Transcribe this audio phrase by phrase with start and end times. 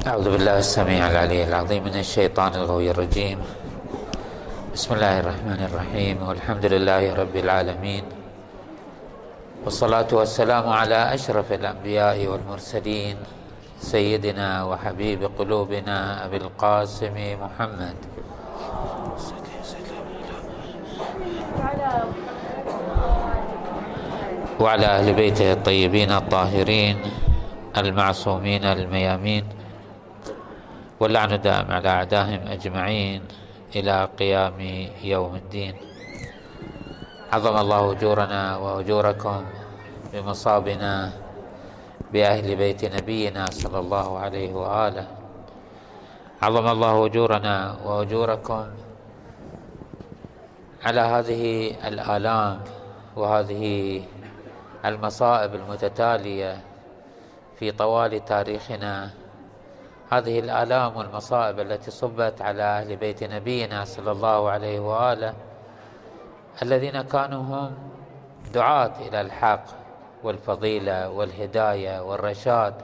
[0.00, 3.38] أعوذ بالله السميع العلي العظيم من الشيطان الغوي الرجيم.
[4.72, 6.16] بسم الله الرحمن الرحيم.
[6.24, 8.04] والحمد لله رب العالمين.
[9.64, 13.16] والصلاة والسلام على أشرف الأنبياء والمرسلين
[13.80, 17.96] سيدنا وحبيب قلوبنا أبي القاسم محمد.
[24.60, 26.96] وعلى أهل بيته الطيبين الطاهرين
[27.76, 29.59] المعصومين الميامين
[31.00, 33.22] واللعن دائم على أعدائهم أجمعين
[33.76, 34.60] إلى قيام
[35.02, 35.74] يوم الدين.
[37.32, 39.44] عظم الله أجورنا وأجوركم
[40.12, 41.12] بمصابنا
[42.12, 45.06] بأهل بيت نبينا صلى الله عليه وآله.
[46.42, 48.66] عظم الله أجورنا وأجوركم
[50.84, 51.42] على هذه
[51.88, 52.60] الآلام
[53.16, 53.64] وهذه
[54.84, 56.60] المصائب المتتالية
[57.58, 59.10] في طوال تاريخنا
[60.10, 65.34] هذه الآلام والمصائب التي صبت على أهل بيت نبينا صلى الله عليه وآله
[66.62, 67.74] الذين كانوا هم
[68.54, 69.64] دعاة إلى الحق
[70.22, 72.74] والفضيلة والهداية والرشاد.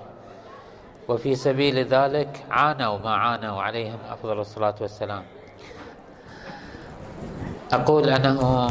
[1.08, 5.22] وفي سبيل ذلك عانوا ما عانوا عليهم أفضل الصلاة والسلام.
[7.72, 8.66] أقول أنه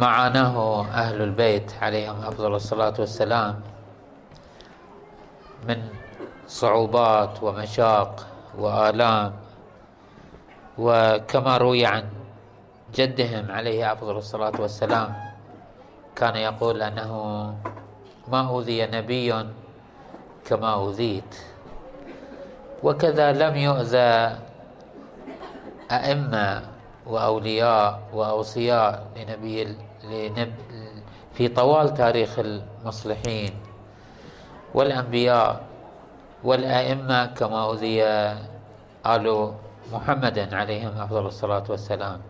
[0.00, 3.60] ما عاناه أهل البيت عليهم أفضل الصلاة والسلام
[5.68, 5.88] من
[6.46, 8.26] صعوبات ومشاق
[8.58, 9.32] وآلام.
[10.78, 12.04] وكما روي عن
[12.94, 15.14] جدهم عليه أفضل الصلاة والسلام
[16.16, 17.12] كان يقول أنه
[18.28, 19.32] ما أوذي نبي
[20.46, 21.32] كما أوذيت.
[22.82, 24.12] وكذا لم يؤذى
[25.90, 26.62] أئمة
[27.06, 30.52] وأولياء وأوصياء لنبي لنب
[31.34, 33.71] في طوال تاريخ المصلحين.
[34.74, 35.64] والأنبياء
[36.44, 38.04] والأئمة كما أوذي
[39.06, 39.52] آل
[39.92, 42.20] محمد عليهم أفضل الصلاة والسلام.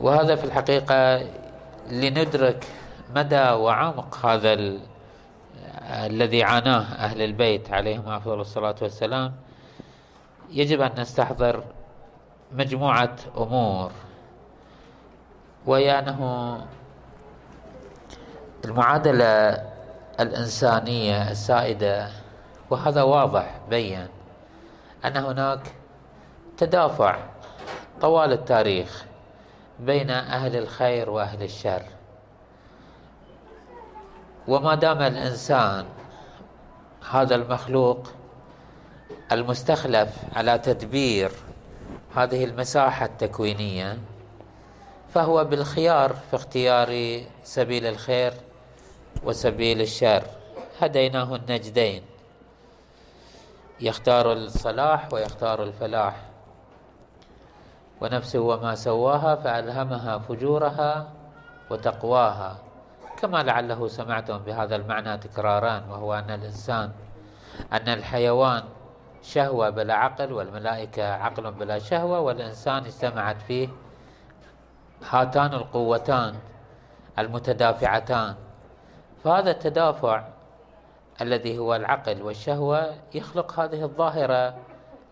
[0.00, 1.28] وهذا في الحقيقة
[1.90, 2.66] لندرك
[3.14, 4.78] مدى وعمق هذا
[6.06, 9.34] الذي عاناه أهل البيت عليهم أفضل الصلاة والسلام.
[10.50, 11.64] يجب أن نستحضر
[12.52, 13.90] مجموعة أمور
[15.66, 16.20] وهي أنه
[18.66, 19.62] المعادلة
[20.20, 22.08] الإنسانية السائدة
[22.70, 24.08] وهذا واضح بين
[25.04, 25.60] أن هناك
[26.56, 27.16] تدافع
[28.00, 29.04] طوال التاريخ
[29.80, 31.82] بين أهل الخير وأهل الشر.
[34.48, 35.86] وما دام الإنسان
[37.10, 38.06] هذا المخلوق
[39.32, 41.30] المستخلف على تدبير
[42.16, 43.98] هذه المساحة التكوينية
[45.14, 48.32] فهو بالخيار في اختيار سبيل الخير
[49.24, 50.22] وسبيل الشر.
[50.80, 52.02] هديناه النجدين.
[53.80, 56.16] يختار الصلاح ويختار الفلاح.
[58.00, 61.08] ونفسه وما سواها فألهمها فجورها
[61.70, 62.58] وتقواها.
[63.16, 66.92] كما لعله سمعتم بهذا المعنى تكرارا وهو أن الإنسان
[67.72, 68.62] أن الحيوان
[69.22, 73.68] شهوة بلا عقل والملائكة عقل بلا شهوة والإنسان اجتمعت فيه
[75.10, 76.34] هاتان القوتان
[77.18, 78.34] المتدافعتان.
[79.26, 80.24] فهذا التدافع
[81.20, 84.54] الذي هو العقل والشهوة يخلق هذه الظاهرة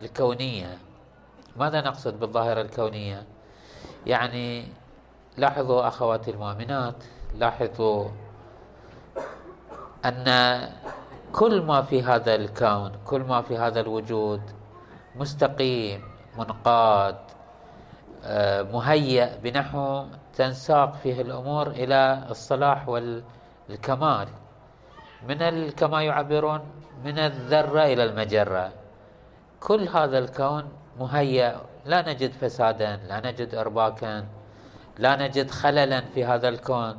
[0.03, 0.79] الكونية.
[1.57, 3.23] ماذا نقصد بالظاهرة الكونية؟
[4.07, 4.69] يعني
[5.37, 6.95] لاحظوا أخواتي المؤمنات
[7.35, 8.09] لاحظوا
[10.05, 10.61] أن
[11.33, 14.43] كل ما في هذا الكون كل ما في هذا الوجود
[15.17, 16.03] مستقيم
[16.39, 17.17] منقاد
[18.25, 20.05] آه، مهيأ بنحو
[20.35, 22.89] تنساق فيه الأمور إلى الصلاح
[23.69, 24.29] والكمال
[25.29, 26.61] من كما يعبرون
[27.05, 28.73] من الذرة إلى المجرة.
[29.61, 31.61] كل هذا الكون مهيأ.
[31.85, 34.27] لا نجد فسادا لا نجد إرباكا
[34.99, 36.99] لا نجد خللا في هذا الكون.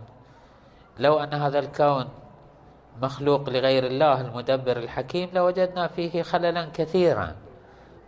[1.00, 2.06] لو أن هذا الكون
[3.02, 7.36] مخلوق لغير الله المدبر الحكيم لوجدنا فيه خللا كثيرا.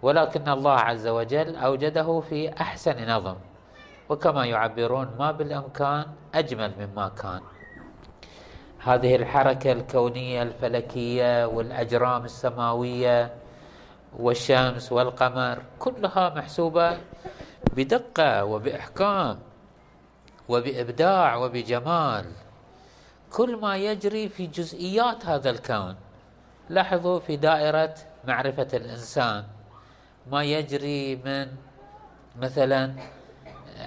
[0.01, 3.35] ولكن الله عز وجل أوجده في أحسن نظم.
[4.09, 6.05] وكما يعبرون ما بالإمكان
[6.35, 7.41] أجمل مما كان.
[8.79, 13.33] هذه الحركة الكونية الفلكية والأجرام السماوية
[14.19, 16.97] والشمس والقمر كلها محسوبة
[17.73, 19.39] بدقة وبإحكام
[20.49, 22.25] وبإبداع وبجمال.
[23.31, 25.95] كل ما يجري في جزئيات هذا الكون
[26.69, 27.95] لاحظوا في دائرة
[28.27, 29.43] معرفة الإنسان
[30.31, 31.47] ما يجري من
[32.41, 32.93] مثلا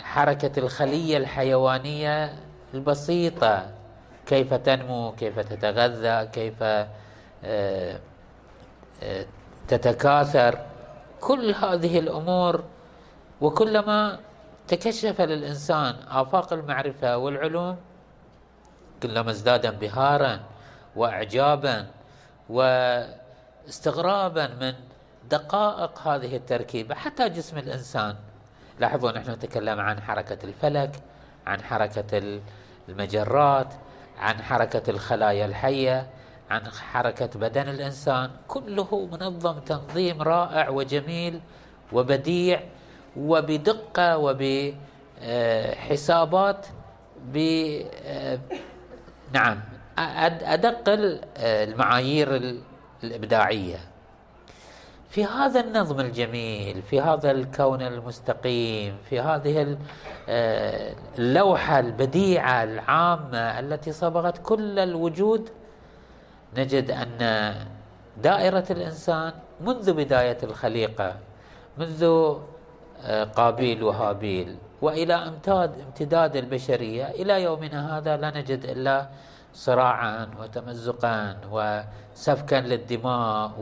[0.03, 2.35] حركة الخلية الحيوانية
[2.75, 3.80] البسيطة
[4.31, 6.89] كيف تنمو كيف تتغذى كيف آه،
[9.03, 9.27] آه،
[9.69, 10.59] تتكاثر.
[11.21, 12.65] كل هذه الأمور
[13.41, 14.19] وكلما
[14.69, 17.77] تكشف للإنسان آفاق المعرفة والعلوم
[19.03, 20.41] كلما ازداد انبهارا
[20.97, 21.87] واعجابا
[22.51, 24.75] واستغرابا من
[25.31, 28.17] دقائق هذه التركيبة حتى جسم الإنسان.
[28.81, 30.97] لاحظوا نحن نتكلم عن حركة الفلك
[31.47, 32.41] عن حركة
[32.89, 33.75] المجرات
[34.21, 36.07] عن حركة الخلايا الحية
[36.51, 38.31] عن حركة بدن الإنسان.
[38.49, 41.41] كله منظم تنظيم رائع وجميل
[41.93, 42.61] وبديع
[43.17, 44.19] وبدقة
[45.23, 46.67] وبحسابات
[47.33, 47.37] ب
[49.33, 49.61] نعم
[49.99, 50.85] ادق
[51.39, 52.59] المعايير
[53.05, 53.90] الإبداعية.
[55.11, 59.79] في هذا النظم الجميل في هذا الكون المستقيم في هذه
[60.29, 65.49] آه، اللوحة البديعة العامة التي صبغت كل الوجود
[66.57, 67.55] نجد أن
[68.23, 71.15] دائرة الإنسان منذ بداية الخليقة
[71.79, 72.05] منذ
[73.05, 79.09] آه، قابيل وهابيل وإلى امتاد امتداد البشرية إلى يومنا هذا لا نجد إلا
[79.55, 83.53] صراعا وتمزقا وسفكا للدماء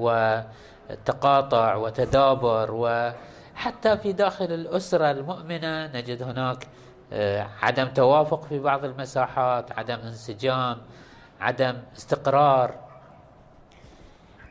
[0.90, 6.66] وتقاطع وتدابر وحتى في داخل الأسرة المؤمنة نجد هناك
[7.12, 10.78] آه، عدم توافق في بعض المساحات عدم انسجام
[11.40, 12.74] عدم استقرار.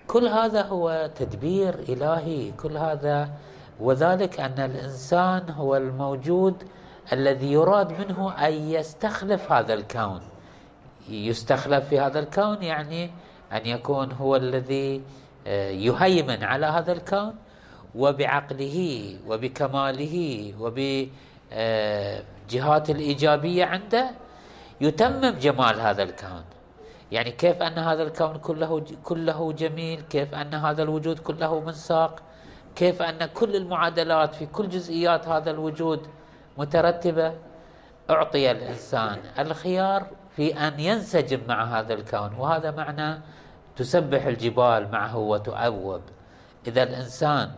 [0.07, 3.29] كل هذا هو تدبير إلهي كل هذا
[3.79, 6.63] وذلك أن الإنسان هو الموجود
[7.13, 10.21] الذي يراد منه أن يستخلف هذا الكون.
[11.09, 13.11] يستخلف في هذا الكون يعني
[13.53, 15.01] أن يكون هو الذي
[15.87, 17.35] يهيمن على هذا الكون
[17.95, 18.77] وبعقله
[19.27, 20.15] وبكماله
[20.59, 21.09] وبجهات
[22.89, 24.11] الإيجابية عنده
[24.81, 26.43] يتمم جمال هذا الكون.
[27.11, 32.21] يعني كيف أن هذا الكون كله كله جميل؟ كيف أن هذا الوجود كله منساق؟
[32.75, 36.07] كيف أن كل المعادلات في كل جزئيات هذا الوجود
[36.57, 37.33] مترتبة؟
[38.09, 43.21] أعطي الإنسان الخيار في أن ينسجم مع هذا الكون وهذا معنى
[43.77, 46.01] تسبح الجبال معه وتعوب.
[46.67, 47.51] إذا الإنسان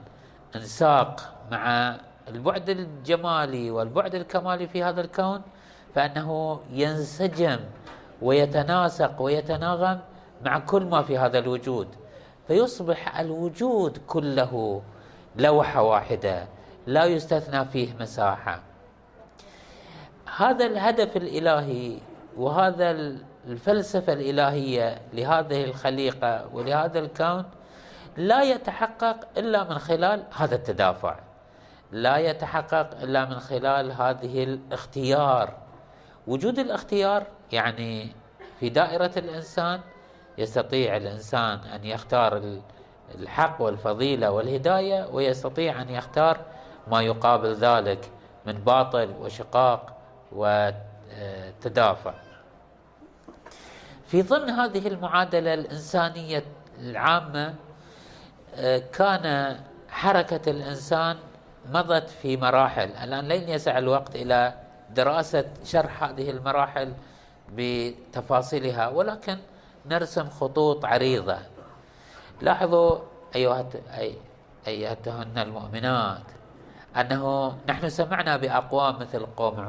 [0.56, 1.95] انساق مع
[2.27, 5.42] البعد الجمالي والبعد الكمالي في هذا الكون
[5.95, 7.60] فإنه ينسجم
[8.21, 10.00] ويتناسق ويتناغم
[10.45, 11.88] مع كل ما في هذا الوجود.
[12.48, 14.81] فيصبح الوجود كله
[15.36, 16.48] لوحة واحدة
[16.88, 18.62] لا يستثنى فيه مساحة.
[20.38, 21.98] هذا الهدف الإلهي
[22.38, 22.92] وهذا
[23.47, 27.45] الفلسفة الإلهية لهذه الخليقة ولهذا الكون
[28.18, 31.15] لا يتحقق إلا من خلال هذا التدافع.
[31.91, 35.53] لا يتحقق إلا من خلال هذه الاختيار.
[36.27, 38.07] وجود الاختيار يعني
[38.59, 39.80] في دائرة الإنسان
[40.38, 42.59] يستطيع الإنسان أن يختار
[43.15, 46.38] الحق والفضيلة والهداية ويستطيع أن يختار
[46.88, 48.12] ما يقابل ذلك
[48.45, 49.97] من باطل وشقاق
[50.31, 52.13] وتدافع
[54.09, 56.44] في ضمن هذه المعادلة الإنسانية
[56.79, 57.56] العامة
[58.94, 59.56] كان
[59.89, 61.17] حركة الإنسان
[61.73, 62.89] مضت في مراحل.
[62.89, 64.53] الآن لن يسع الوقت إلى
[64.95, 66.94] دراسة شرح هذه المراحل
[67.53, 69.37] بتفاصيلها ولكن
[69.85, 71.37] نرسم خطوط عريضة.
[72.42, 72.97] لاحظوا
[73.35, 73.66] ايها
[74.68, 76.23] أيتهن المؤمنات
[76.97, 79.59] أنه نحن سمعنا بأقوام مثل قوم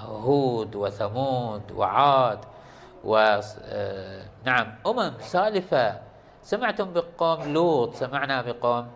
[0.00, 2.38] هود وثمود وعاد
[3.04, 4.74] و آه، نعم.
[4.86, 6.00] أمم سالفة.
[6.42, 8.88] سمعتم بقوم لوط؟ سمعنا بقوم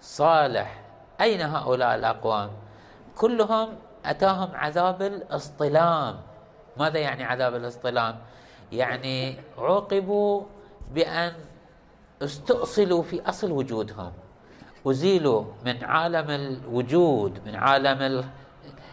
[0.00, 0.80] صالح.
[1.20, 2.50] أين هؤلاء الأقوام؟
[3.16, 3.68] كلهم
[4.04, 6.16] أتاهم عذاب الاصطلام.
[6.76, 8.18] ماذا يعني عذاب الاصطلام؟
[8.72, 10.42] يعني عوقبوا
[10.94, 11.32] بأن
[12.22, 14.12] استؤصلوا في أصل وجودهم.
[14.86, 18.24] أزيلوا من عالم الوجود من عالم ال...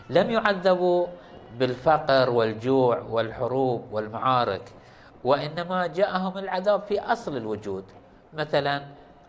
[0.09, 1.07] لم يعذبوا
[1.59, 4.71] بالفقر والجوع والحروب والمعارك
[5.23, 7.83] وإنما جاءهم العذاب في أصل الوجود.
[8.33, 8.83] مثلا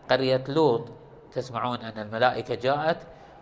[0.09, 0.87] قرية لوط
[1.31, 2.97] تسمعون أن الملائكة جاءت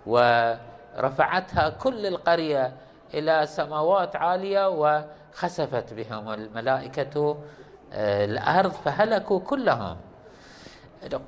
[0.06, 2.74] ورفعتها كل القرية
[3.14, 7.38] إلى سماوات عالية وخسفت بهم الملائكة
[7.94, 9.98] آه، الأرض فهلكوا كلهم.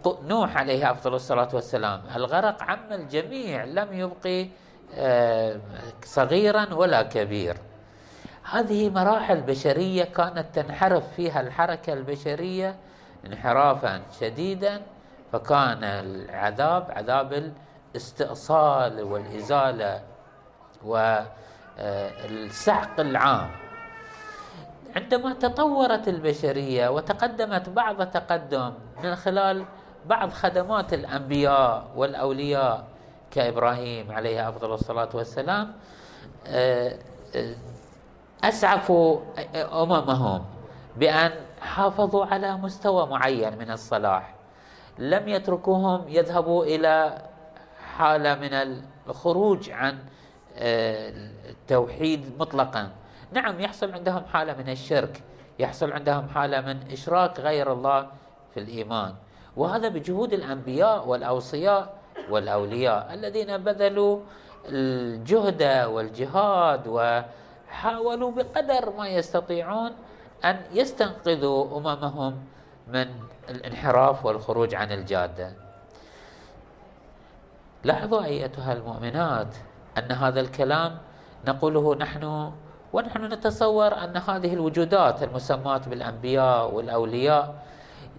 [0.06, 4.48] نوح عليه أفضل الصلاة والسلام الغرق عم الجميع لم يبقي
[6.04, 7.58] صغيرا ولا كبير
[8.52, 12.76] هذه مراحل بشرية كانت تنحرف فيها الحركة البشرية
[13.26, 14.82] انحرافا شديدا
[15.32, 17.54] فكان العذاب عذاب
[17.94, 20.02] الاستئصال والإزالة
[20.84, 21.40] والسحق
[23.00, 23.50] العام.
[24.96, 28.74] عندما تطورت البشرية وتقدمت بعض تقدم
[29.04, 29.66] من خلال
[30.06, 32.88] بعض خدمات الأنبياء والأولياء
[33.32, 35.74] كإبراهيم عليه أفضل الصلاة والسلام
[36.48, 36.98] آه،
[37.36, 37.56] آه،
[38.44, 39.20] أسعفوا
[39.56, 40.46] أممهم
[40.98, 44.36] بأن حافظوا على مستوى معين من الصلاح.
[45.00, 47.22] لم يتركوهم يذهبوا إلى
[47.98, 48.54] حالة من
[49.08, 49.98] الخروج عن
[50.58, 51.14] آه،
[51.50, 52.92] التوحيد مطلقا.
[53.32, 55.24] نعم يحصل عندهم حالة من الشرك
[55.60, 58.08] يحصل عندهم حالة من إشراك غير الله
[58.54, 59.16] في الإيمان.
[59.58, 61.94] وهذا بجهود الأنبياء والأوصياء
[62.30, 64.20] والأولياء الذين بذلوا
[64.66, 69.92] الجهد والجهاد وحاولوا بقدر ما يستطيعون
[70.46, 72.34] أن يستنقذوا أممهم
[72.88, 73.08] من
[73.50, 75.54] الانحراف والخروج عن الجادة.
[77.84, 79.56] لاحظوا أيتها المؤمنات
[79.98, 80.98] أن هذا الكلام
[81.48, 82.52] نقوله نحن
[82.94, 87.56] ونحن نتصور أن هذه الوجودات المسماة بالأنبياء والأولياء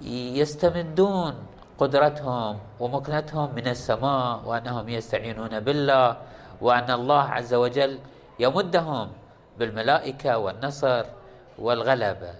[0.02, 1.34] يستمدون
[1.78, 6.16] قدرتهم ومكنتهم من السماء وأنهم يستعينون بالله
[6.60, 7.98] وأن الله عز وجل
[8.38, 9.08] يمدهم
[9.58, 11.04] بالملائكة والنصر
[11.58, 12.32] والغلبة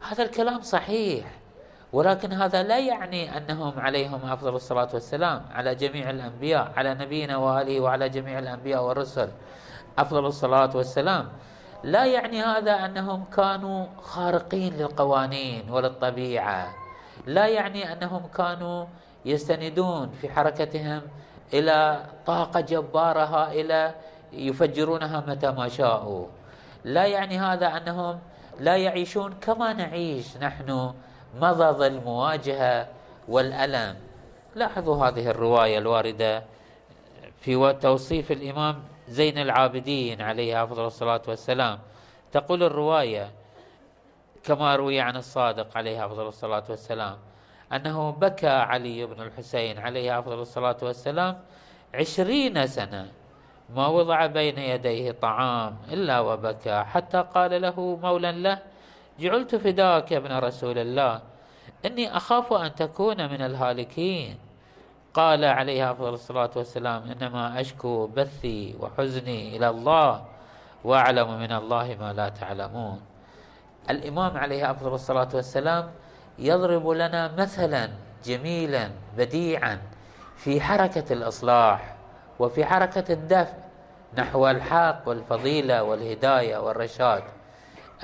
[0.00, 1.26] هذا الكلام صحيح
[1.92, 7.80] ولكن هذا لا يعني أنهم عليهم أفضل الصلاة والسلام على جميع الأنبياء على نبينا وآله
[7.80, 9.28] وعلى جميع الأنبياء والرسل
[9.98, 11.28] أفضل الصلاة والسلام.
[11.84, 16.83] لا يعني هذا أنهم كانوا خارقين للقوانين وللطبيعة.
[17.26, 18.86] لا يعني أنهم كانوا
[19.24, 21.02] يستندون في حركتهم
[21.52, 23.94] إلى طاقة جبارة هائلة
[24.32, 26.26] يفجرونها متى ما شاءوا.
[26.84, 28.18] لا يعني هذا أنهم
[28.60, 30.92] لا يعيشون كما نعيش نحن
[31.40, 32.88] مضض المواجهة
[33.28, 33.96] والألم.
[34.54, 36.42] لاحظوا هذه الرواية الواردة
[37.40, 41.78] في توصيف الإمام زين العابدين عليه أفضل الصلاة والسلام.
[42.32, 43.30] تقول الرواية
[44.44, 47.16] كما روي عن الصادق عليه أفضل الصلاة والسلام
[47.72, 51.38] أنه بكى علي بن الحسين عليه أفضل الصلاة والسلام
[51.94, 53.08] عشرين سنة
[53.76, 58.58] ما وضع بين يديه طعام إلا وبكى حتى قال له مولى له
[59.20, 61.20] جعلت فداك يا ابن رسول الله
[61.84, 64.38] إني أخاف أن تكون من الهالكين.
[65.14, 70.24] قال عليه أفضل الصلاة والسلام إنما أشكو بثي وحزني إلى الله
[70.84, 73.13] وأعلم من الله ما لا تعلمون.
[73.90, 75.90] الإمام عليه أفضل الصلاة والسلام
[76.38, 77.90] يضرب لنا مثلا
[78.24, 79.78] جميلا بديعا
[80.36, 81.96] في حركة الإصلاح
[82.38, 83.52] وفي حركة الدفع
[84.18, 87.22] نحو الحق والفضيلة والهداية والرشاد.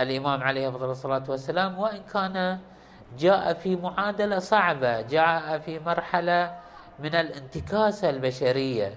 [0.01, 2.59] الإمام عليه أفضل الصلاة والسلام وإن كان
[3.19, 6.55] جاء في معادلة صعبة جاء في مرحلة
[6.99, 8.95] من الانتكاسة البشرية.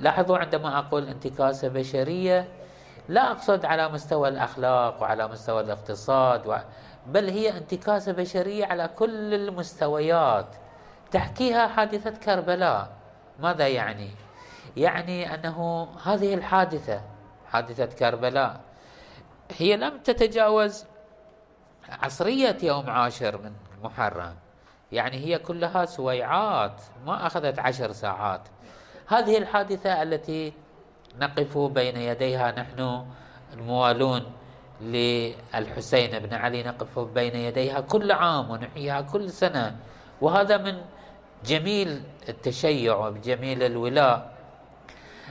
[0.00, 2.48] لاحظوا عندما أقول انتكاسة بشرية
[3.10, 6.62] لا أقصد على مستوى الأخلاق وعلى مستوى الاقتصاد
[7.06, 10.46] بل هي انتكاسة بشرية على كل المستويات.
[11.10, 12.90] تحكيها حادثة كربلاء.
[13.38, 14.10] ماذا يعني؟
[14.76, 17.00] يعني أنه هذه الحادثة
[17.46, 18.60] حادثة كربلاء
[19.56, 20.84] هي لم تتجاوز
[22.02, 23.52] عصرية يوم عاشر من
[23.82, 24.34] محرم.
[24.92, 28.42] يعني هي كلها سويعات ما أخذت عشر ساعات.
[29.06, 30.52] هذه الحادثة التي
[31.18, 33.06] نقف بين يديها نحن
[33.52, 34.22] الموالون
[34.80, 36.62] للحسين بن علي.
[36.62, 39.76] نقف بين يديها كل عام ونحييها كل سنة.
[40.20, 40.80] وهذا من
[41.44, 44.32] جميل التشيع وجميل الولاء.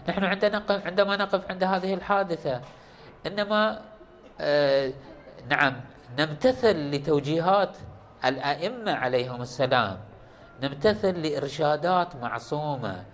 [0.10, 2.62] نحن عندنا عندما نقف عند هذه الحادثة
[3.28, 3.82] إنما
[4.42, 4.94] آه
[5.50, 5.82] نعم
[6.20, 7.78] نمتثل لتوجيهات
[8.26, 10.00] الأئمة عليهم السلام.
[10.64, 13.06] نمتثل لإرشادات معصومة.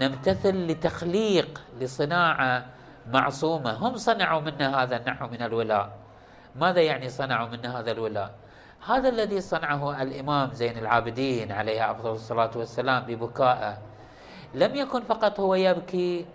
[0.00, 2.66] نمتثل لتخليق لصناعة
[3.12, 3.72] معصومة.
[3.72, 5.90] هم صنعوا منا هذا النحو من الولاء.
[6.56, 8.30] ماذا يعني صنعوا منا هذا الولاء؟
[8.86, 13.78] هذا الذي صنعه الإمام زين العابدين عليه أفضل الصلاة والسلام ببكائه.
[14.54, 16.26] لم يكن فقط هو يبكي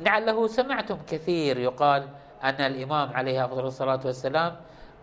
[0.00, 2.08] لعله سمعتم كثير يقال
[2.44, 4.56] أن الإمام عليه أفضل الصلاة والسلام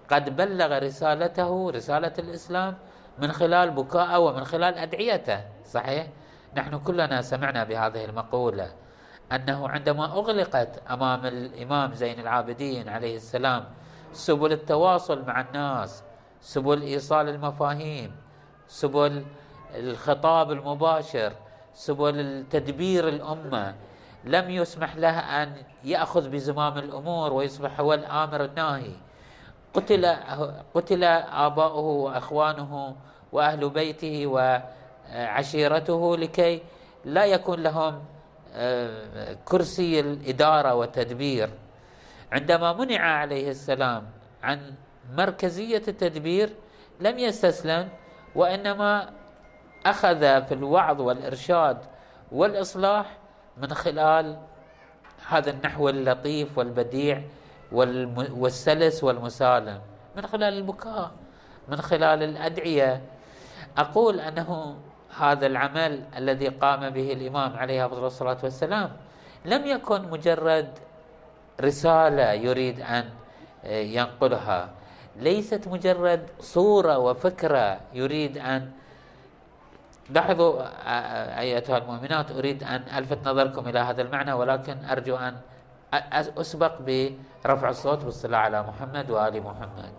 [0.10, 2.78] قد بلغ رسالته رسالة الإسلام
[3.20, 6.08] من خلال بكاءه ومن خلال أدعيته صحيح؟
[6.56, 8.72] نحن كلنا سمعنا بهذه المقولة
[9.32, 13.66] أنه عندما أغلقت أمام الإمام زين العابدين عليه السلام
[14.14, 16.04] سبل التواصل مع الناس
[16.42, 18.16] سبل إيصال المفاهيم
[18.68, 19.26] سبل
[19.76, 21.34] الخطاب المباشر
[21.74, 23.76] سبل تدبير الأمة
[24.24, 28.92] لم يسمح له أن يأخذ بزمام الأمور ويصبح هو الآمر الناهي.
[29.74, 30.06] قتل
[30.74, 32.96] قتل آباؤه وأخوانه
[33.32, 34.28] وأهل بيته
[35.14, 36.62] وعشيرته لكي
[37.06, 38.04] لا يكون لهم
[38.54, 41.50] آه، كرسي الإدارة والتدبير.
[42.32, 44.04] عندما منع عليه السلام
[44.44, 44.74] عن
[45.14, 46.50] مركزية التدبير
[47.00, 47.90] لم يستسلم
[48.36, 49.10] وإنما
[49.86, 51.78] أخذ في الوعظ والإرشاد
[52.32, 53.18] والإصلاح
[53.58, 54.40] من خلال
[55.28, 57.22] هذا النحو اللطيف والبديع
[57.72, 59.82] والسلس والمسالم.
[60.16, 61.12] من خلال البكاء
[61.68, 63.02] من خلال الأدعية.
[63.78, 64.78] أقول أنه
[65.19, 68.89] هذا العمل الذي قام به الإمام عليه أفضل الصلاة والسلام
[69.45, 70.69] لم يكن مجرد
[71.62, 73.10] رسالة يريد أن
[73.65, 74.69] ينقلها.
[75.15, 78.72] ليست مجرد صورة وفكرة يريد أن
[80.10, 80.62] لاحظوا
[81.39, 85.36] أيتها المؤمنات أريد أن ألفت نظركم إلى هذا المعنى ولكن أرجو أن
[86.38, 89.95] أسبق برفع الصوت بالصلاة على محمد وآل محمد.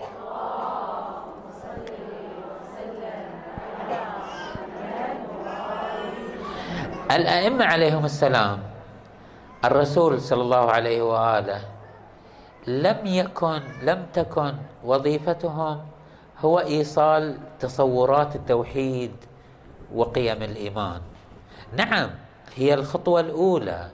[7.11, 8.59] الأئمة عليهم السلام
[9.65, 11.61] الرسول صلى الله عليه وآله
[12.67, 15.81] لم يكن لم تكن وظيفتهم
[16.41, 19.13] هو إيصال تصورات التوحيد
[19.95, 21.01] وقيم الإيمان.
[21.77, 22.11] نعم
[22.57, 23.89] هي الخطوة الأولى.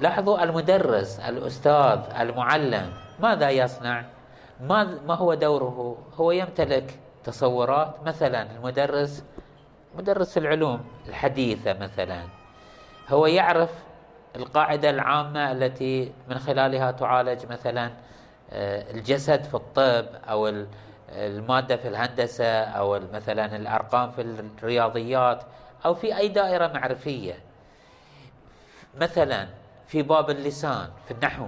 [0.00, 4.04] لاحظوا المدرس الأستاذ المعلم ماذا يصنع؟
[5.06, 7.94] ما هو دوره؟ هو يمتلك تصورات.
[8.06, 9.24] مثلا المدرس
[9.96, 12.22] مدرس العلوم الحديثة مثلا
[13.08, 13.70] هو يعرف
[14.36, 17.90] القاعدة العامة التي من خلالها تعالج مثلا
[18.50, 20.64] آه، الجسد في الطب أو
[21.08, 25.42] المادة في الهندسة أو مثلا الأرقام في الرياضيات
[25.84, 27.34] أو في أي دائرة معرفية.
[29.00, 29.48] مثلا
[29.86, 31.46] في باب اللسان في النحو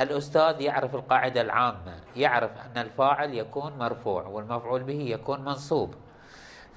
[0.00, 5.94] الأستاذ يعرف القاعدة العامة يعرف أن الفاعل يكون مرفوع والمفعول به يكون منصوب.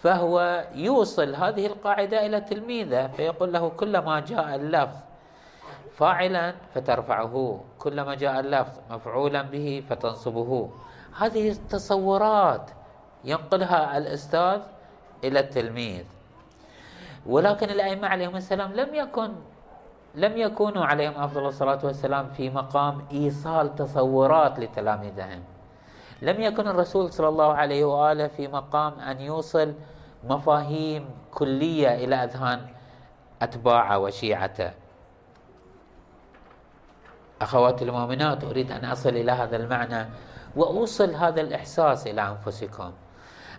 [0.04, 4.98] فهو يوصل هذه القاعدة إلى تلميذه فيقول له كلما جاء اللفظ
[5.96, 10.70] فاعلا فترفعه كلما جاء اللفظ مفعولا به فتنصبه.
[11.18, 12.72] هذه التصورات
[13.24, 14.62] ينقلها الأستاذ
[15.24, 16.04] إلى التلميذ.
[17.26, 19.32] ولكن الأئمة عليهم السلام لم يكن
[20.16, 25.53] لم يكونوا عليهم أفضل الصلاة والسلام في مقام إيصال تصورات لتلاميذهم.
[26.24, 29.74] لم يكن الرسول صلى الله عليه وآله في مقام أن يوصل
[30.24, 32.60] مفاهيم كلية إلى أذهان
[33.42, 34.72] أتباعه وشيعته.
[37.42, 40.10] أخواتي المؤمنات أريد أن أصل إلى هذا المعنى
[40.56, 42.92] وأوصل هذا الإحساس إلى أنفسكم.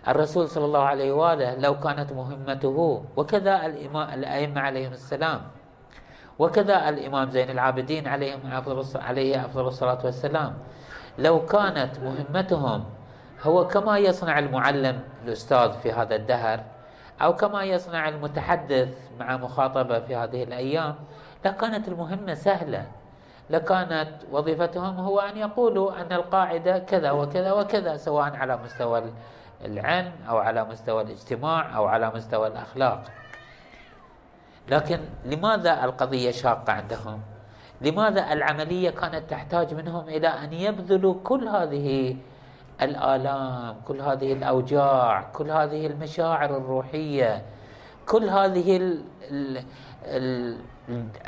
[0.07, 3.65] الرسول صلى الله عليه وآله لو كانت مهمته وكذا
[4.13, 5.41] الأئمة عليهم السلام
[6.39, 10.53] وكذا الإمام زين العابدين عليهم أفضل عليه أفضل الصلاة والسلام.
[11.17, 12.83] لو كانت مهمتهم
[13.43, 16.59] هو كما يصنع المعلم الأستاذ في هذا الدهر
[17.21, 20.95] أو كما يصنع المتحدث مع مخاطبة في هذه الأيام
[21.45, 22.85] لكانت المهمة سهلة.
[23.49, 29.03] لكانت وظيفتهم هو أن يقولوا أن القاعدة كذا وكذا وكذا سواء على مستوى
[29.65, 33.03] العلم أو على مستوى الاجتماع أو على مستوى الأخلاق.
[34.69, 37.21] لكن لماذا القضية شاقة عندهم؟
[37.81, 42.15] لماذا العملية كانت تحتاج منهم إلى أن يبذلوا كل هذه
[42.81, 47.43] الآلام كل هذه الأوجاع كل هذه المشاعر الروحية
[48.07, 49.63] كل هذه ال ال
[50.07, 50.57] ال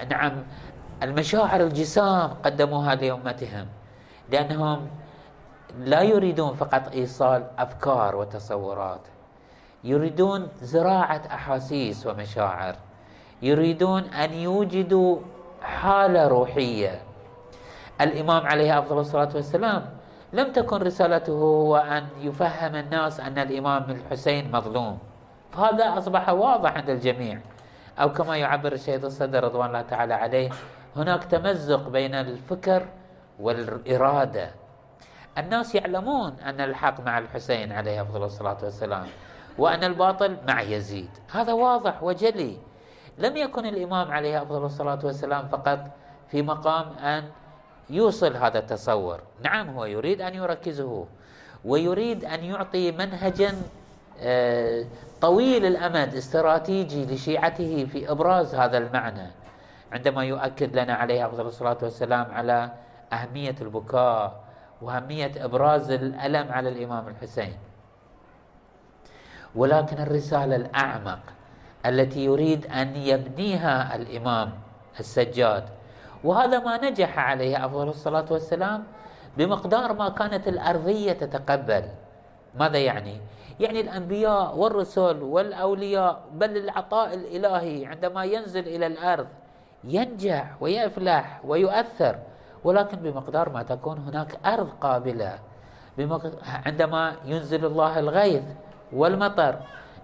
[0.09, 0.43] نعم
[1.03, 3.67] المشاعر الجسام قدموها لأمتهم
[4.31, 4.87] لأنهم
[5.79, 9.01] لا يريدون فقط إيصال أفكار وتصورات
[9.83, 12.75] يريدون زراعة أحاسيس ومشاعر
[13.41, 15.19] يريدون أن يوجدوا
[15.67, 17.01] حالة روحية.
[18.01, 19.85] الإمام عليه أفضل الصلاة والسلام
[20.33, 24.99] لم تكن رسالته هو أن يفهم الناس أن الإمام الحسين مظلوم.
[25.51, 27.39] فهذا أصبح واضح عند الجميع.
[27.99, 30.49] أو كما يعبر الشهيد الصدر رضوان الله تعالى عليه
[30.95, 32.85] هناك تمزق بين الفكر
[33.39, 34.49] والإرادة.
[35.37, 39.05] الناس يعلمون أن الحق مع الحسين عليه أفضل الصلاة والسلام
[39.57, 41.09] وأن الباطل مع يزيد.
[41.31, 42.57] هذا واضح وجلي.
[43.17, 45.79] لم يكن الإمام عليه أفضل الصلاة والسلام فقط
[46.31, 47.23] في مقام أن
[47.89, 49.19] يوصل هذا التصور.
[49.43, 51.05] نعم هو يريد أن يركزه
[51.65, 53.55] ويريد أن يعطي منهجا
[54.19, 54.85] آه،
[55.21, 59.31] طويل الأمد استراتيجي لشيعته في إبراز هذا المعنى.
[59.91, 62.71] عندما يؤكد لنا عليه أفضل الصلاة والسلام على
[63.13, 64.43] أهمية البكاء
[64.81, 67.57] وأهمية إبراز الألم على الإمام الحسين.
[69.55, 71.19] ولكن الرسالة الأعمق
[71.85, 74.51] التي يريد أن يبنيها الإمام
[74.99, 75.63] السجاد.
[76.23, 78.83] وهذا ما نجح عليه أفضل الصلاة والسلام
[79.37, 81.83] بمقدار ما كانت الأرضية تتقبل.
[82.59, 83.21] ماذا يعني؟
[83.59, 89.27] يعني الأنبياء والرسل والأولياء بل العطاء الإلهي عندما ينزل إلى الأرض
[89.83, 92.19] ينجح ويفلح ويؤثر.
[92.63, 95.39] ولكن بمقدار ما تكون هناك أرض قابلة
[96.65, 98.43] عندما ينزل الله الغيث
[98.93, 99.55] والمطر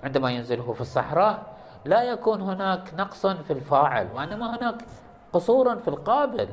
[0.03, 1.52] عندما ينزله في الصحراء
[1.85, 4.75] لا يكون هناك نقص في الفاعل وإنما هناك
[5.33, 6.49] قصور في القابل.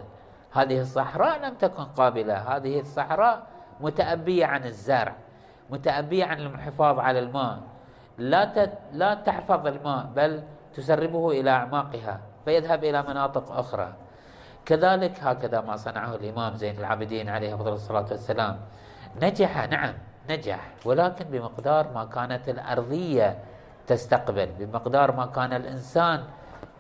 [0.53, 2.35] هذه الصحراء لم تكن قابلة.
[2.35, 3.47] هذه الصحراء
[3.81, 5.14] متأبية عن الزرع
[5.71, 7.59] متأبية عن الحفاظ على الماء.
[8.19, 10.43] لا لا تحفظ الماء بل
[10.75, 13.93] تسربه إلى أعماقها فيذهب إلى مناطق أخرى.
[14.66, 18.61] كذلك هكذا ما صنعه الإمام زين العابدين عليه أفضل الصلاة والسلام.
[19.23, 19.95] نجح نعم
[20.31, 23.38] نجح ولكن بمقدار ما كانت الأرضية
[23.90, 26.20] تستقبل بمقدار ما كان الإنسان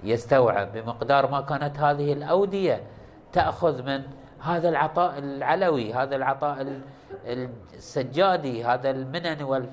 [0.04, 2.80] يستوعب بمقدار ما كانت هذه الأودية
[3.32, 4.02] تأخذ من
[4.40, 6.80] هذا العطاء العلوي هذا العطاء
[7.74, 9.66] السجادي هذا المنن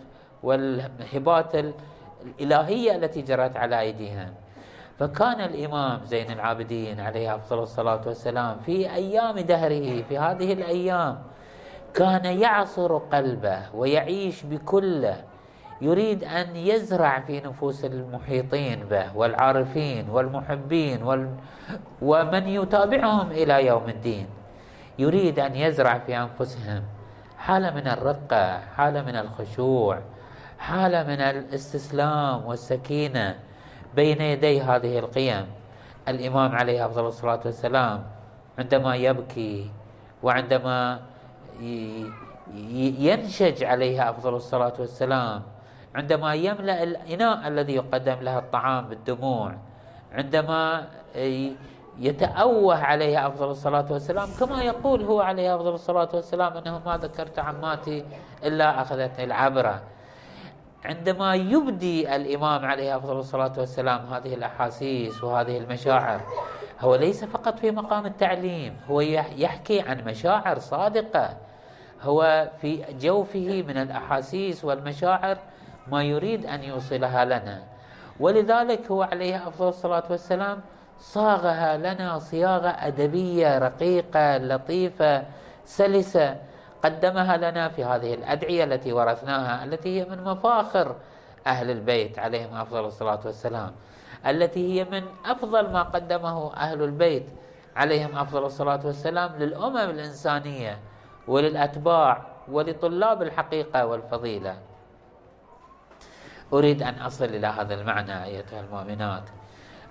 [0.43, 1.51] والهبات
[2.25, 4.33] الإلهية التي جرت على أيديهم
[4.99, 11.21] فكان الإمام زين العابدين عليه أفضل الصلاة والسلام في أيام دهره في هذه الأيام
[11.93, 15.23] كان يعصر قلبه ويعيش بكله
[15.81, 21.29] يريد أن يزرع في نفوس المحيطين به والعارفين والمحبين وال...
[22.01, 24.27] ومن يتابعهم إلى يوم الدين.
[24.99, 26.83] يريد أن يزرع في أنفسهم
[27.37, 29.99] حالة من الرقة حالة من الخشوع
[30.59, 33.35] حالة من الاستسلام والسكينة
[33.95, 35.45] بين يدي هذه القيم.
[36.07, 38.03] الإمام عليه أفضل الصلاة والسلام
[38.59, 39.71] عندما يبكي
[40.23, 40.99] وعندما
[42.99, 45.41] ينشج عليها أفضل الصلاة والسلام
[45.97, 49.53] عندما يملأ الإناء الذي يقدم لها الطعام بالدموع
[50.13, 50.87] عندما
[51.99, 57.39] يتأوه عليها أفضل الصلاة والسلام كما يقول هو عليه أفضل الصلاة والسلام أنه ما ذكرت
[57.39, 58.05] عماتي
[58.43, 59.81] إلا أخذتني العبرة.
[60.85, 66.21] عندما يبدي الإمام عليه أفضل الصلاة والسلام هذه الأحاسيس وهذه المشاعر
[66.79, 71.37] هو ليس فقط في مقام التعليم هو يحكي عن مشاعر صادقة
[72.01, 75.37] هو في جوفه من الأحاسيس والمشاعر
[75.91, 77.63] ما يريد أن يوصلها لنا.
[78.19, 80.61] ولذلك هو عليه أفضل الصلاة والسلام
[80.99, 85.23] صاغها لنا صياغة أدبية رقيقة لطيفة
[85.65, 86.37] سلسة
[86.83, 90.95] قدمها لنا في هذه الأدعية التي ورثناها التي هي من مفاخر
[91.47, 93.71] أهل البيت عليهم أفضل الصلاة والسلام
[94.27, 97.25] التي هي من أفضل ما قدمه أهل البيت
[97.75, 100.77] عليهم أفضل الصلاة والسلام للأمم الإنسانية
[101.27, 104.57] وللأتباع ولطلاب الحقيقة والفضيلة.
[106.53, 109.23] أريد أن أصل إلى هذا المعنى أيتها المؤمنات.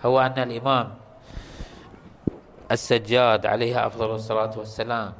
[0.04, 0.94] هو أن الإمام
[2.70, 5.12] السجاد عليه أفضل الصلاة والسلام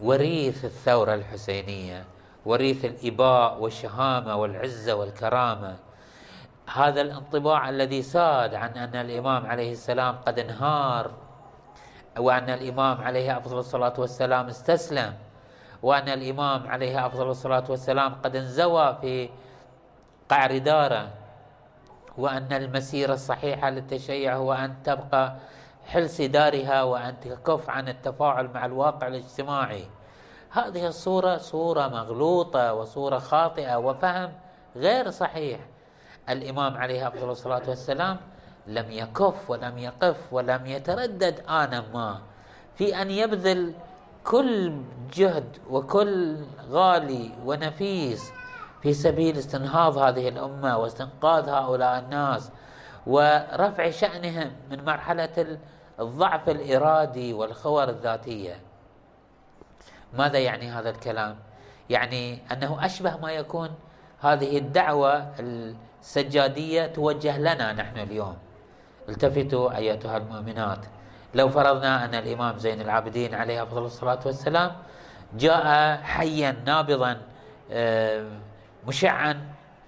[0.00, 2.04] وريث الثورة الحسينية
[2.46, 5.76] وريث الإباء والشهامة والعزة والكرامة.
[6.74, 11.10] هذا الانطباع الذي ساد عن أن الإمام عليه السلام قد انهار
[12.18, 15.14] وأن الإمام عليه أفضل الصلاة والسلام استسلم
[15.82, 19.28] وأن الإمام عليه أفضل الصلاة والسلام قد انزوى في
[20.28, 21.08] قعر داره
[22.18, 25.36] وأن المسيرة الصحيحة للتشيع هو أن تبقى
[25.86, 29.84] حلس دارها وأن تكف عن التفاعل مع الواقع الاجتماعي.
[30.50, 34.32] هذه الصورة صورة مغلوطة وصورة خاطئة وفهم
[34.76, 35.60] غير صحيح.
[36.28, 38.16] الإمام عليه أفضل الصلاة والسلام
[38.66, 42.18] لم يكف ولم يقف ولم يتردد آنا ما
[42.74, 43.74] في أن يبذل
[44.24, 44.72] كل
[45.14, 46.36] جهد وكل
[46.70, 48.32] غالي ونفيس
[48.86, 52.50] في سبيل استنهاض هذه الأمة واستنقاذ هؤلاء الناس
[53.06, 55.58] ورفع شأنهم من مرحلة
[56.00, 58.60] الضعف الإرادي والخور الذاتية.
[60.12, 61.36] ماذا يعني هذا الكلام؟
[61.90, 63.70] يعني أنه أشبه ما يكون
[64.20, 68.36] هذه الدعوة السجادية توجه لنا نحن اليوم.
[69.08, 70.86] التفتوا أيتها المؤمنات.
[71.34, 74.72] لو فرضنا أن الإمام زين العابدين عليه أفضل الصلاة والسلام
[75.34, 77.20] جاء حيا نابضا
[77.70, 78.45] آه،
[78.86, 79.40] مشعا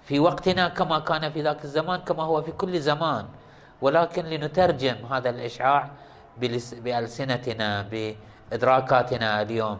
[0.03, 3.25] في وقتنا كما كان في ذاك الزمان كما هو في كل زمان.
[3.81, 5.89] ولكن لنترجم هذا الإشعاع
[6.83, 9.77] بألسنتنا بإدراكاتنا اليوم.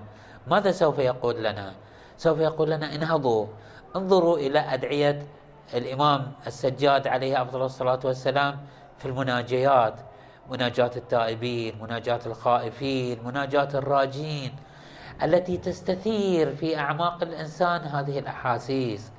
[0.47, 1.73] ماذا سوف يقول لنا؟
[2.17, 3.47] سوف يقول لنا انهضوا
[3.95, 5.27] انظروا إلى أدعية
[5.73, 8.59] الإمام السجاد عليه أفضل الصلاة والسلام
[8.97, 9.95] في المناجيات.
[10.49, 14.55] مناجاة التائبين مناجاة الخائفين مناجاة الراجين.
[15.23, 19.11] التي تستثير في أعماق الإنسان هذه الأحاسيس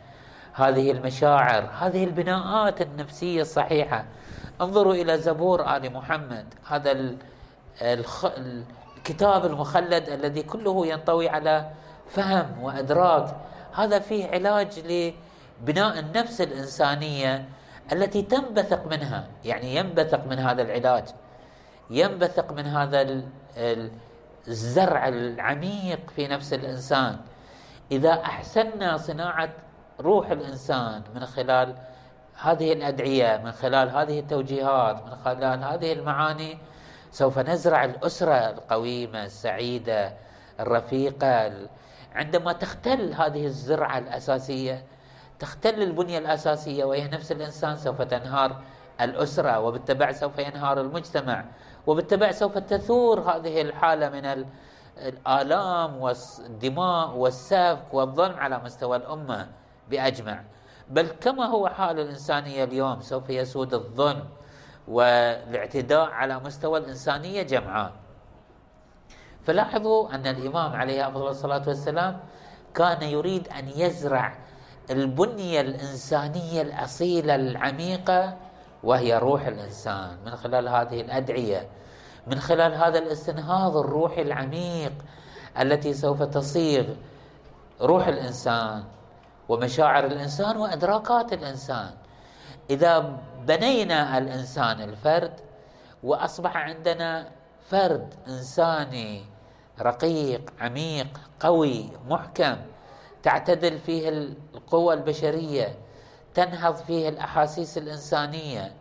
[0.53, 4.05] هذه المشاعر هذه البناءات النفسية الصحيحة.
[4.61, 7.15] انظروا إلى زبور آل محمد هذا
[7.83, 11.71] الكتاب المخلد الذي كله ينطوي على
[12.09, 13.37] فهم وإدراك.
[13.75, 17.49] هذا فيه علاج لبناء النفس الإنسانية
[17.93, 21.05] التي تنبثق منها يعني ينبثق من هذا العلاج
[21.91, 23.23] ينبثق من هذا
[24.48, 27.16] الزرع العميق في نفس الإنسان.
[27.92, 29.50] إذا احسنا صناعة
[30.00, 31.76] روح الإنسان من خلال
[32.42, 36.59] هذه الأدعية من خلال هذه التوجيهات من خلال هذه المعاني
[37.12, 40.12] سوف نزرع الأسرة القويمة السعيدة
[40.61, 41.53] الرفيقة
[42.14, 44.85] عندما تختل هذه الزرعة الأساسية
[45.38, 48.62] تختل البنية الأساسية وهي نفس الإنسان سوف تنهار
[49.05, 51.45] الأسرة وبالتبع سوف ينهار المجتمع
[51.87, 54.45] وبالتبع سوف تثور هذه الحالة من
[54.99, 59.49] الآلام والدماء والسفك والظلم على مستوى الأمة
[59.91, 60.43] بأجمع.
[60.91, 64.25] بل كما هو حال الإنسانية اليوم سوف يسود الظلم
[64.89, 67.93] والاعتداء على مستوى الإنسانية جمعاء
[69.45, 72.21] فلاحظوا أن الإمام عليه أفضل الصلاة والسلام
[72.75, 74.39] كان يريد أن يزرع
[74.91, 78.37] البنية الإنسانية الأصيلة العميقة
[78.83, 81.69] وهي روح الإنسان من خلال هذه الأدعية
[82.27, 84.93] من خلال هذا الاستنهاض الروحي العميق
[85.61, 86.85] التي سوف تصيغ
[87.81, 88.85] روح الإنسان
[89.49, 91.90] ومشاعر الإنسان وإدراكات الإنسان.
[92.71, 95.40] إذا بنينا الإنسان الفرد
[96.03, 97.29] وأصبح عندنا
[97.69, 99.25] فرد إنساني
[99.81, 102.57] رقيق عميق قوي محكم
[103.23, 105.79] تعتدل فيه القوى البشرية
[106.35, 108.73] تنهض فيه الأحاسيس الإنسانية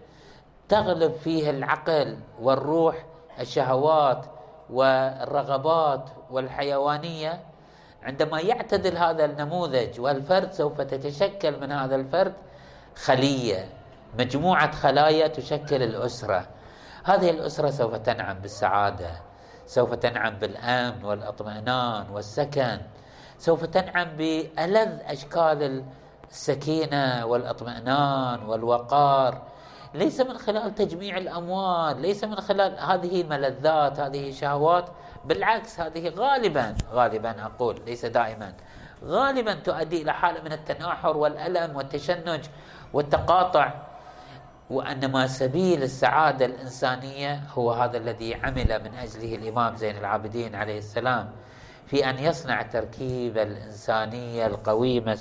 [0.69, 3.05] تغلب فيه العقل والروح
[3.39, 4.25] الشهوات
[4.69, 7.39] والرغبات والحيوانية.
[8.03, 12.33] عندما يعتدل هذا النموذج والفرد سوف تتشكل من هذا الفرد
[12.95, 13.69] خلية
[14.19, 16.47] مجموعة خلايا تشكل الأسرة.
[17.03, 19.11] هذه الأسرة سوف تنعم بالسعادة
[19.65, 22.81] سوف تنعم بالأمن والإطمئنان والسكن
[23.37, 25.85] سوف تنعم بألذ أشكال
[26.29, 29.41] السكينة والإطمئنان والوقار.
[29.93, 34.89] ليس من خلال تجميع الأموال، ليس من خلال هذه ملذات، هذه شهوات،
[35.25, 38.53] بالعكس هذه غالبا غالبا أقول ليس دائما
[39.05, 42.45] غالبا تؤدي إلى حالة من التناحر والألم والتشنج
[42.93, 43.73] والتقاطع.
[44.69, 51.31] وإنما سبيل السعادة الإنسانية هو هذا الذي عمل من أجله الإمام زين العابدين عليه السلام.
[51.89, 55.17] في أن يصنع التركيبة الإنسانية القويمة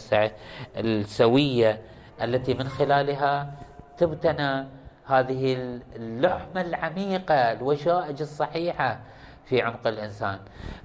[0.76, 1.80] السوية
[2.22, 3.54] التي من خلالها
[3.98, 4.66] تبتنى
[5.06, 5.56] هذه
[5.96, 9.00] اللحمة العميقة الوشائج الصحيحة
[9.44, 10.38] في عمق الإنسان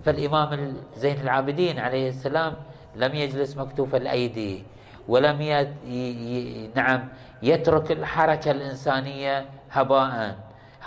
[0.06, 2.54] فالإمام زين العابدين عليه السلام
[2.96, 4.64] لم يجلس مكتوف الأيدي
[5.08, 5.42] ولم.
[5.42, 6.70] ي...
[6.76, 7.08] نعم
[7.42, 10.36] يترك الحركة الإنسانية هباء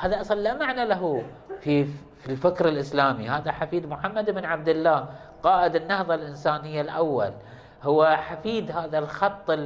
[0.01, 1.23] هذا أصلا لا معنى له
[1.61, 1.87] في
[2.27, 3.29] في الفكر الإسلامي.
[3.29, 5.07] هذا حفيد محمد بن عبد الله
[5.43, 7.33] قائد النهضة الإنسانية الأول.
[7.83, 9.59] هو حفيد هذا الخط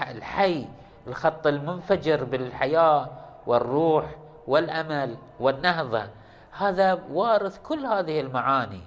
[0.00, 0.66] الحي
[1.06, 3.08] الخط المنفجر بالحياة
[3.46, 4.04] والروح
[4.46, 6.02] والأمل والنهضة.
[6.58, 8.80] هذا وارث كل هذه المعاني.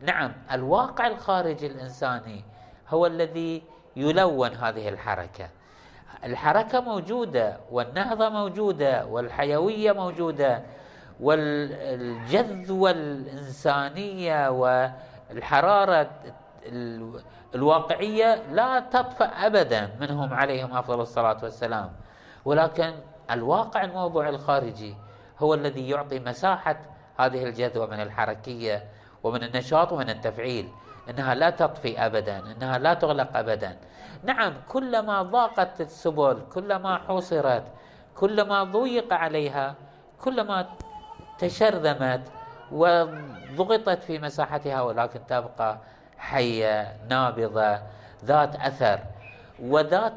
[0.00, 2.44] نعم الواقع الخارجي الإنساني
[2.88, 3.62] هو الذي
[3.96, 5.48] يلون هذه الحركة.
[6.24, 10.62] الحركة موجودة والنهضة موجودة والحيوية موجودة.
[11.22, 16.10] والجذوة الإنسانية والحرارة
[17.54, 21.92] الواقعية لا تطفأ أبدا منهم عليهم أفضل الصلاة والسلام.
[22.44, 22.92] ولكن
[23.30, 24.96] الواقع الموضوع الخارجي
[25.38, 26.76] هو الذي يعطي مساحة
[27.16, 28.84] هذه الجذوة من الحركية
[29.22, 30.68] ومن النشاط ومن التفعيل
[31.10, 33.76] إنها لا تطفي ابدا إنها لا تغلق ابدا.
[34.24, 37.64] نعم كلما ضاقت السبل كلما حوصرت
[38.14, 39.74] كلما ضيق عليها
[40.20, 40.66] كلما
[41.38, 42.22] تشرذمت
[42.72, 45.78] وضغطت في مساحتها ولكن تبقى
[46.18, 47.78] حية نابضة
[48.24, 49.00] ذات أثر
[49.62, 50.14] وذات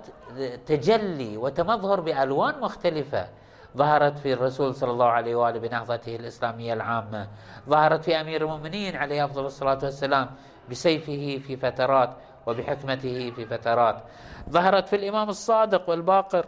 [0.66, 3.28] تجلي وتمظهر بألوان مختلفة.
[3.78, 7.28] ظهرت في الرسول صلى الله عليه وآله بنهضته الإسلامية العامة.
[7.70, 10.30] ظهرت في أمير المؤمنين عليه أفضل الصلاة والسلام
[10.72, 12.10] بسيفه في فترات
[12.48, 14.04] وبحكمته في فترات.
[14.50, 16.46] ظهرت في الإمام الصادق والباقر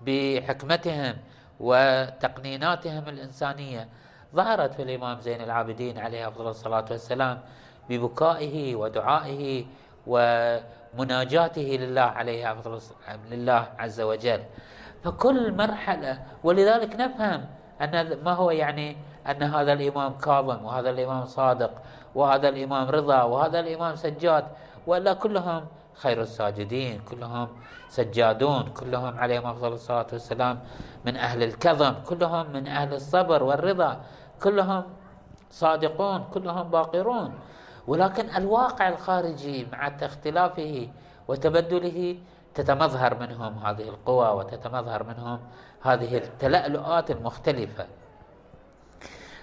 [0.00, 1.16] بحكمتهم.
[1.62, 3.88] وتقنيناتهم الإنسانية.
[4.34, 7.40] ظهرت في الإمام زين العابدين عليه أفضل الصلاة والسلام
[7.88, 9.64] ببكائه ودعائه
[10.06, 12.80] ومناجاته لله عليه أفضل
[13.30, 14.42] لله عز وجل.
[15.04, 17.46] فكل مرحلة ولذلك نفهم
[17.80, 18.96] أن ما هو يعني
[19.26, 21.70] أن هذا الإمام كاظم وهذا الإمام صادق
[22.14, 24.44] وهذا الإمام رضا وهذا الإمام سجاد
[24.86, 25.66] ولا كلهم
[26.02, 27.48] خير الساجدين كلهم
[27.88, 30.60] سجادون كلهم عليهم أفضل الصلاة والسلام
[31.06, 34.00] من أهل الكظم كلهم من أهل الصبر والرضا
[34.42, 34.84] كلهم
[35.50, 37.30] صادقون كلهم باقرون.
[37.86, 40.88] ولكن الواقع الخارجي مع اختلافه
[41.28, 42.18] وتبدله
[42.54, 45.40] تتمظهر منهم هذه القوى وتتمظهر منهم
[45.82, 47.86] هذه التلألؤات المختلفة.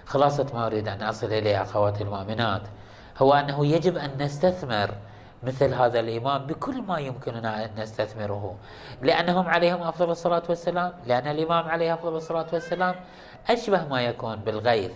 [0.06, 2.62] خلاصة ما أريد أن أصل إليه أخواتي المؤمنات
[3.18, 4.94] هو أنه يجب أن نستثمر
[5.42, 8.56] مثل هذا الإمام بكل ما يمكننا أن نستثمره.
[9.02, 12.94] لأنهم عليهم أفضل الصلاة والسلام لأن الإمام عليه أفضل الصلاة والسلام
[13.50, 14.92] أشبه ما يكون بالغيث.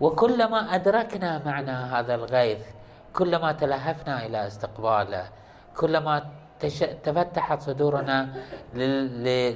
[0.00, 2.58] وكلما أدركنا معنى هذا الغيث
[3.12, 5.28] كلما تلهفنا إلى استقباله
[5.76, 6.26] كلما
[6.60, 6.78] تش...
[6.78, 8.28] تفتحت صدورنا
[8.74, 9.24] لل...
[9.24, 9.54] ل...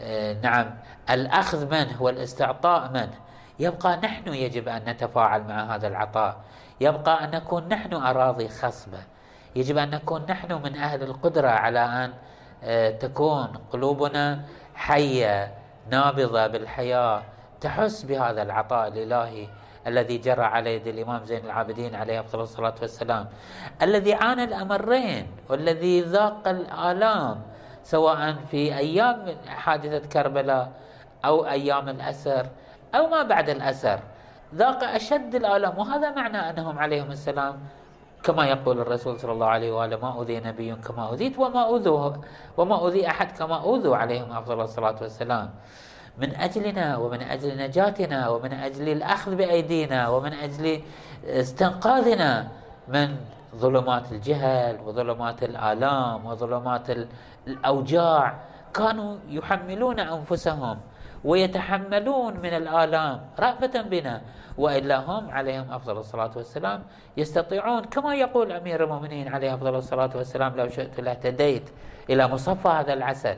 [0.00, 0.74] آه، نعم
[1.10, 3.14] الأخذ منه والاستعطاء منه.
[3.58, 6.36] يبقى نحن يجب أن نتفاعل مع هذا العطاء.
[6.80, 8.98] يبقى أن نكون نحن أراضي خصبة.
[9.56, 12.12] يجب أن نكون نحن من أهل القدرة على أن
[12.64, 14.40] آه، تكون قلوبنا
[14.74, 15.54] حية
[15.90, 17.22] نابضة بالحياة
[17.60, 19.48] تحس بهذا العطاء الإلهي
[19.86, 23.26] الذي جرى على يد الإمام زين العابدين عليه أفضل الصلاة والسلام.
[23.82, 27.42] الذي عانى الأمرين والذي ذاق الآلام
[27.82, 30.72] سواء في أيام حادثة كربلاء
[31.24, 32.46] أو أيام الأسر
[32.94, 34.00] أو ما بعد الأسر
[34.54, 35.78] ذاق أشد الآلام.
[35.78, 37.60] وهذا معنى أنهم عليهم السلام
[38.22, 42.12] كما يقول الرسول صلى الله عليه وآله ما أوذي نبي كما أوذيت وما أوذوا
[42.56, 45.50] وما أوذي أحد كما أوذوا عليهم أفضل الصلاة والسلام.
[46.18, 50.82] من أجلنا ومن أجل نجاتنا ومن أجل الأخذ بأيدينا ومن أجل
[51.24, 52.48] استنقاذنا
[52.88, 53.16] من
[53.56, 56.86] ظلمات الجهل وظلمات الآلام وظلمات
[57.46, 58.24] الأوجاع.
[58.74, 60.76] كانوا يحملون أنفسهم.
[61.24, 64.22] ويتحملون من الآلام رأفة بنا.
[64.58, 66.82] وإلا هم عليهم أفضل الصلاة والسلام
[67.16, 67.84] يستطيعون.
[67.84, 71.70] كما يقول أمير المؤمنين عليه أفضل الصلاة والسلام لو شئت لاهتديت
[72.10, 73.36] إلى مصفى هذا العسل.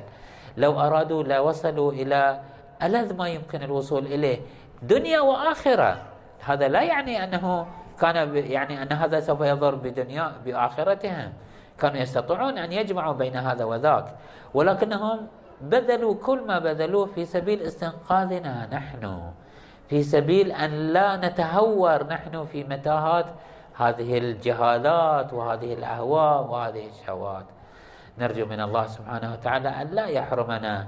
[0.57, 2.41] لو أرادوا لوصلوا إلى
[2.83, 4.39] ألذ ما يمكن الوصول إليه.
[4.83, 6.03] دنيا وآخرة.
[6.45, 7.67] هذا لا يعني أنه
[8.01, 11.33] كان يعني أن هذا سوف يضر بدنيا بآخرتهم.
[11.79, 14.15] كانوا يستطيعون أن يجمعوا بين هذا وذاك.
[14.55, 15.27] ولكنهم
[15.63, 19.33] بذلوا كل ما بذلوه في سبيل استنقاذنا نحن
[19.89, 23.27] في سبيل أن لا نتهور نحن في متاهات
[23.77, 27.45] هذه الجهالات وهذه الأهواء وهذه الشهوات.
[28.19, 30.87] نرجو من الله سبحانه وتعالى أن لا يحرمنا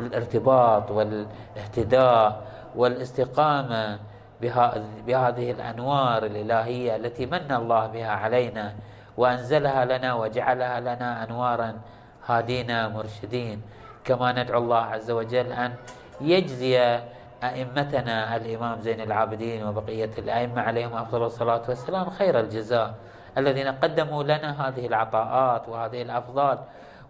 [0.00, 2.42] الارتباط والاهتداء
[2.76, 3.98] والاستقامة
[5.06, 8.74] بهذه الأنوار الإلهية التي من الله بها علينا
[9.16, 11.70] وأنزلها لنا وجعلها لنا أنوارا
[12.26, 13.62] هادينا مرشدين.
[14.04, 15.74] كما ندعو الله عز وجل أن
[16.20, 17.00] يجزي
[17.42, 22.94] أئمتنا الإمام زين العابدين وبقية الأئمة عليهم أفضل الصلاة والسلام خير الجزاء
[23.38, 26.58] الذين قدموا لنا هذه العطاءات وهذه الأفضال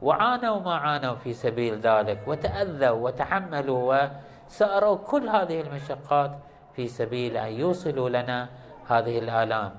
[0.02, 4.08] وعانوا ما عانوا في سبيل ذلك وتأذوا وتحملوا
[4.48, 6.30] وسأروا كل هذه المشقات
[6.76, 8.48] في سبيل أن يوصلوا لنا
[8.88, 9.70] هذه الآلام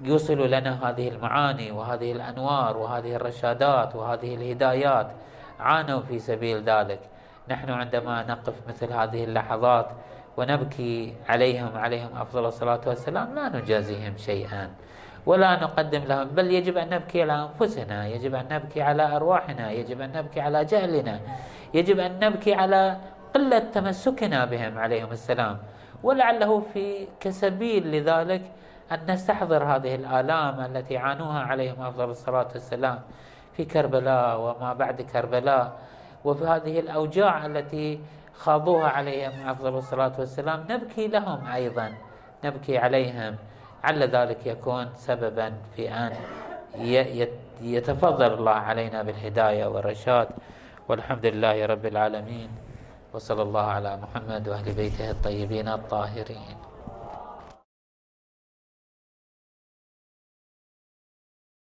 [0.00, 5.06] يوصلوا لنا هذه المعاني وهذه الأنوار وهذه الرشادات وهذه الهدايات
[5.60, 7.00] عانوا في سبيل ذلك.
[7.50, 9.88] نحن عندما نقف مثل هذه اللحظات
[10.36, 14.70] ونبكي عليهم عليهم أفضل الصلاة والسلام لا نجازيهم شيئا
[15.26, 20.00] ولا نقدم لهم بل يجب أن نبكي على أنفسنا يجب أن نبكي على أرواحنا يجب
[20.00, 21.20] أن نبكي على جهلنا
[21.74, 22.96] يجب أن نبكي على
[23.34, 25.58] قلة تمسكنا بهم عليهم السلام.
[26.02, 28.42] ولعله في كسبيل لذلك
[28.92, 33.00] أن نستحضر هذه الآلام التي عانوها عليهم أفضل الصلاة والسلام.
[33.56, 35.72] في كربلاء وما بعد كربلاء.
[36.24, 38.00] وفي هذه الأوجاع التي
[38.34, 41.94] خاضوها عليهم أفضل الصلاة والسلام نبكي لهم أيضا
[42.44, 43.36] نبكي عليهم.
[43.84, 46.12] عل ذلك يكون سببا في أن
[47.60, 50.28] يتفضل الله علينا بالهداية والرشاد.
[50.88, 52.50] والحمد لله رب العالمين.
[53.14, 56.65] وصلى الله على محمد وأهل بيته الطيبين الطاهرين.